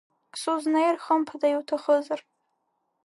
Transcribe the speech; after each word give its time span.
Сузнеир 0.41 0.95
хымԥада 1.03 1.47
иуҭахызар? 1.51 2.19